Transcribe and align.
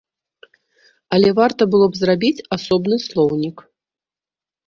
Але 1.17 1.29
варта 1.39 1.67
было 1.75 1.85
б 1.91 2.01
зрабіць 2.01 2.45
асобны 2.59 2.95
слоўнік. 3.07 3.57